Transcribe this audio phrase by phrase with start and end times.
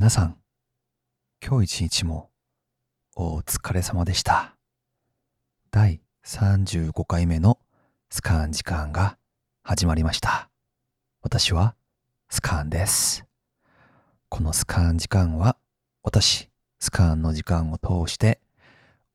[0.00, 0.38] 皆さん、
[1.46, 2.30] 今日一日も
[3.14, 4.56] お疲れ様でした。
[5.70, 7.58] 第35回目の
[8.08, 9.18] スカーン時間が
[9.62, 10.48] 始まりました。
[11.20, 11.74] 私は
[12.30, 13.26] スカーンです。
[14.30, 15.58] このスカーン時間は
[16.02, 18.40] 私、スカーンの時間を通して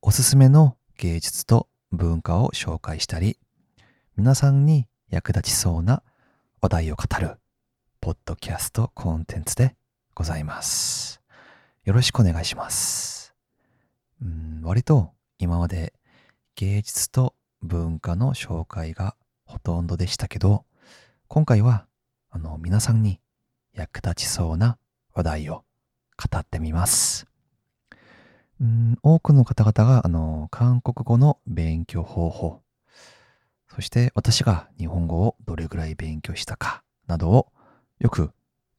[0.04, 3.40] おすすめの芸術と文化を紹介したり、
[4.18, 6.04] 皆さんに役立ちそうな
[6.62, 7.38] 話題を語る
[8.02, 9.76] ポッドキャストコンテンツで
[10.16, 11.22] ございます。
[11.84, 13.36] よろしくお願いします。
[14.22, 15.94] うん割と今まで
[16.56, 20.64] 芸術と文化の紹介がほとんどでしたけど、
[21.28, 21.86] 今回は
[22.30, 23.20] あの皆さんに
[23.74, 24.78] 役立ちそうな
[25.14, 25.66] 話題を
[26.32, 27.28] 語ってみます。
[28.62, 32.62] うん多くの方々があの韓国語の勉強方法、
[33.68, 37.52] そして私が日本語をどれぐらい勉強したかなどを
[38.00, 38.32] よく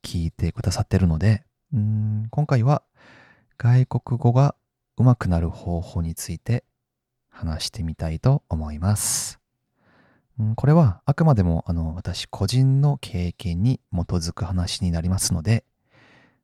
[0.07, 1.43] 聞いてくださってるので、
[1.75, 2.85] うん今回は
[3.59, 4.55] 外国語が
[4.97, 6.62] 上手くなる方法について
[7.29, 9.41] 話してみたいと思います。
[10.41, 15.65] んこれはあくまでもあの私個人の経験に基づく話になりますので、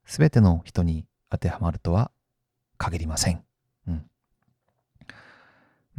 [0.04, 2.10] すべての人に当てはまるとは
[2.78, 3.44] 限りません。
[3.86, 4.10] うん、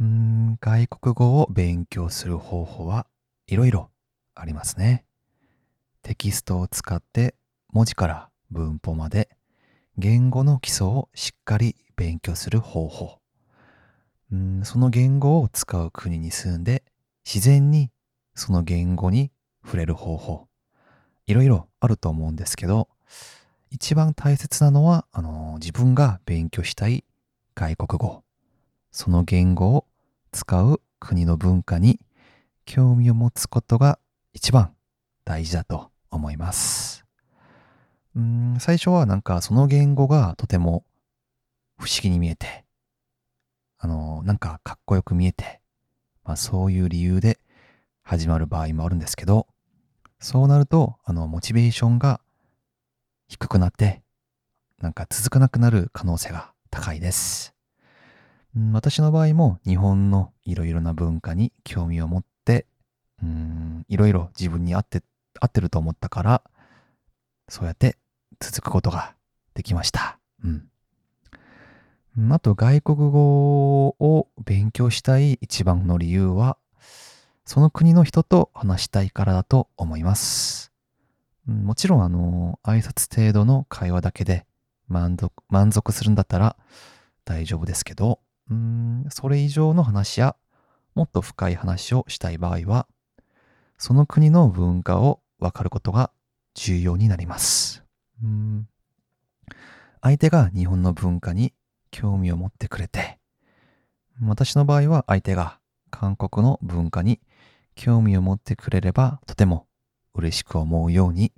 [0.00, 3.06] うん外国語を勉強する方法は
[3.46, 3.88] いろいろ
[4.34, 5.06] ありますね。
[6.02, 7.34] テキストを使って
[7.74, 9.28] 文字から文法まで
[9.98, 13.18] 言語の基礎をしっかり勉強する方法。
[14.32, 16.84] うんその言語を使う国に住んで
[17.26, 17.90] 自然に
[18.36, 19.32] その言語に
[19.64, 20.46] 触れる方法。
[21.26, 22.88] いろいろあると思うんですけど、
[23.70, 27.04] 一番大切なのは、あの自分が勉強したい
[27.56, 28.22] 外国語。
[28.92, 29.86] その言語を
[30.30, 31.98] 使う国の文化に
[32.66, 33.98] 興味を持つことが
[34.32, 34.74] 一番
[35.24, 37.03] 大事だと思います。
[38.16, 40.84] うん最初はなんかその言語がとても
[41.78, 42.64] 不思議に見えて、
[43.78, 45.60] あの、なんかかっこよく見えて、
[46.24, 47.38] まあそういう理由で
[48.02, 49.46] 始まる場合もあるんですけど、
[50.20, 52.20] そうなると、あの、モチベーションが
[53.28, 54.02] 低くなって、
[54.80, 57.54] なんか続かなくなる可能性が高いです。
[58.56, 62.66] うん私の場合も日本のいろいろな文化に興味を持って、
[63.22, 65.02] うんいろいろ自分に合って、
[65.40, 66.42] 合ってると思ったから、
[67.48, 67.98] そうやって
[68.40, 69.14] 続くことが
[69.54, 70.18] できました。
[70.42, 72.32] うん。
[72.32, 76.58] あと外国語を勉強したい一番の理由は、
[77.44, 80.72] その国の人と話したいからだと思います。
[81.46, 84.46] もちろんあの、挨拶程度の会話だけで
[84.88, 86.56] 満足、満足するんだったら
[87.24, 90.36] 大丈夫ですけど、うんそれ以上の話や
[90.94, 92.86] もっと深い話をしたい場合は、
[93.78, 96.10] その国の文化をわかることが
[96.54, 97.83] 重要になります。
[100.00, 101.54] 相手が日本の文化に
[101.90, 103.18] 興味を持ってくれて、
[104.22, 105.58] 私の場合は相手が
[105.90, 107.20] 韓国の文化に
[107.74, 109.66] 興味を持ってくれればとても
[110.14, 111.32] 嬉しく思うように、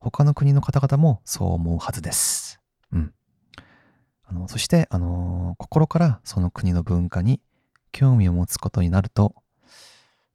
[0.00, 2.60] 他の国の方々もそう思うはずです。
[2.92, 3.14] うん。
[4.24, 7.40] あの、そして、あの心からその国の文化に
[7.92, 9.34] 興味を持つことになると、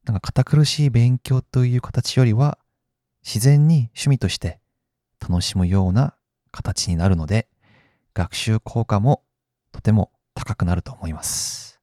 [0.06, 2.58] なんか堅苦しい勉強という形よりは、
[3.24, 4.61] 自然に趣味として
[5.22, 6.16] 楽しむような
[6.52, 7.48] 形になるので、
[8.14, 9.24] 学習効果も
[9.72, 11.80] とても高くなると思います。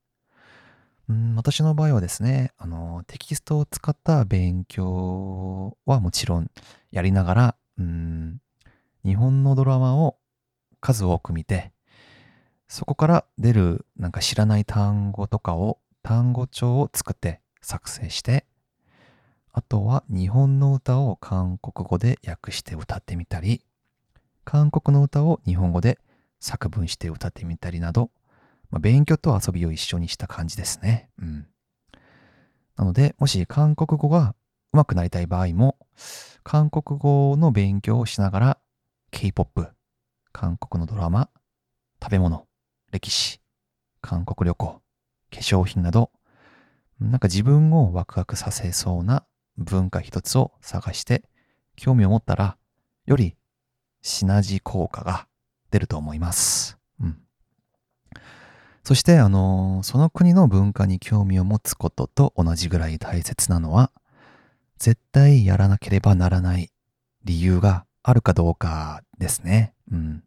[1.08, 6.50] うん私の場合はですね、あの、テキストを使った勉強はもちろん
[6.90, 8.40] やりながら、うん、
[9.04, 10.18] 日本のドラマを
[10.80, 11.72] 数多く見て、
[12.68, 18.44] そこから出るなんか知らない単語とかを単語帳を作って作成して、
[19.58, 23.64] あとは日本の歌を韓国語で訳して歌ってみたり、
[24.44, 25.98] 韓国の歌を日本語で
[26.38, 28.12] 作文して歌ってみたりなど、
[28.70, 31.10] まあ、勉強と遊びを一緒にした感じですね。
[31.20, 31.48] うん。
[32.76, 34.36] なので、もし韓国語が
[34.72, 35.76] 上手くなりたい場合も、
[36.44, 38.58] 韓国語の勉強をしながら、
[39.10, 39.66] K-POP、
[40.30, 41.30] 韓国のドラマ、
[42.00, 42.46] 食べ物、
[42.92, 43.40] 歴史、
[44.02, 44.80] 韓国旅行、化
[45.32, 46.12] 粧品など、
[47.00, 49.24] なんか自分をワクワクさせそうな
[49.58, 51.24] 文化一つを探して、
[51.76, 52.56] 興味を持ったら、
[53.06, 53.36] より
[54.00, 55.26] シナジー効果が
[55.70, 56.78] 出ると思います。
[57.00, 57.18] うん。
[58.84, 63.90] そして、あの、その国の文化に興味を持つことと同じぐらい大切なのは、
[64.78, 66.70] 絶対やらなければならない
[67.24, 69.74] 理由があるかどうかですね。
[69.90, 70.22] うん。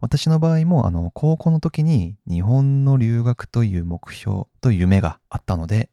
[0.00, 5.90] 私の場合も、あの、高校の時に日本の留学という目標と夢があったので、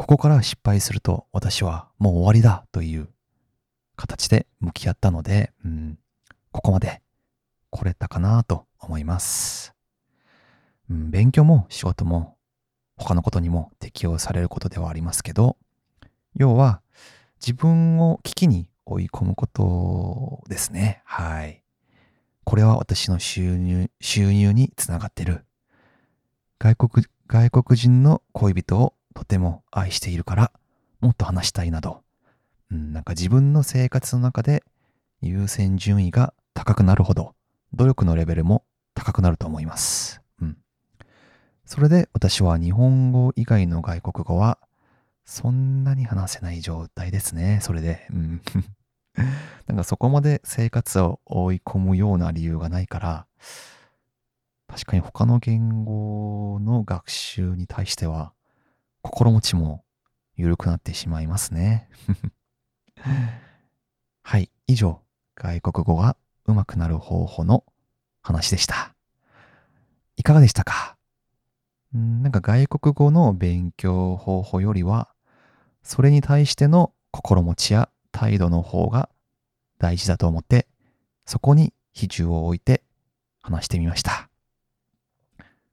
[0.00, 3.10] ここから失敗すると私はもう終わりだという
[3.96, 5.98] 形で向き合ったので、うん、
[6.52, 7.02] ここまで
[7.68, 9.74] 来れたかなと思います。
[10.88, 12.38] うん、勉強も仕事も
[12.96, 15.58] 他のことにも適用されることではありますけど、
[16.34, 16.80] 要は
[17.38, 21.02] 自分を危機に追い込むことですね。
[21.04, 21.62] はい。
[22.44, 25.44] これは私の収入、収入につながってる。
[26.58, 30.52] 外国、外国人の恋人をとても愛しているから、
[31.00, 32.02] もっと話したいなど、
[32.70, 34.62] うん、なんか自分の生活の中で
[35.20, 37.34] 優先順位が高くなるほど、
[37.72, 38.64] 努力のレベルも
[38.94, 40.20] 高くなると思います。
[40.40, 40.56] うん。
[41.64, 44.58] それで私は日本語以外の外国語は
[45.24, 47.60] そんなに話せない状態ですね。
[47.62, 48.06] それで。
[48.10, 48.42] うん。
[49.66, 53.26] なんかそこまで生活を追い込むような理由がないから、
[54.68, 58.32] 確かに他の言語の学習に対しては
[59.02, 59.84] 心持ちも
[60.36, 61.88] 緩くなってしまいますね。
[64.22, 65.00] はい、以上、
[65.34, 66.16] 外国語が
[66.46, 67.64] 上手くなる方法の
[68.22, 68.94] 話でした。
[70.16, 70.96] いかがでしたか？
[71.96, 75.14] んなんか外国語の勉強方法よりは、
[75.82, 79.08] それに対しての心持ちや態度の方が
[79.78, 80.68] 大事だと思って、
[81.24, 82.82] そこに比重を置いて
[83.40, 84.28] 話してみました。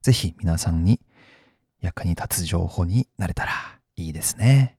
[0.02, 1.00] ぜひ皆さんに
[1.80, 3.52] 役に立つ情報になれたら
[3.96, 4.78] いいですね。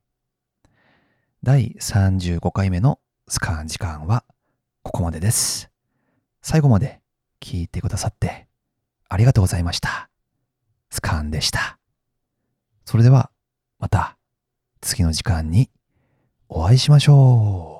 [1.42, 2.98] 第35回目の
[3.28, 4.24] スカーン時間は
[4.82, 5.70] ここまでです。
[6.42, 7.00] 最後まで
[7.40, 8.46] 聞いてくださって
[9.08, 10.10] ありがとうございました。
[10.90, 11.78] スカーンでした。
[12.84, 13.30] それでは
[13.78, 14.16] また
[14.80, 15.70] 次の時間に
[16.48, 17.79] お会いしましょう。